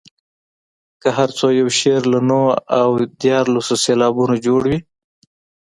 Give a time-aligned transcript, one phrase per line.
[1.01, 2.45] که هر څو یو شعر له نهو
[2.81, 2.89] او
[3.21, 4.79] دیارلسو سېلابونو جوړ وي.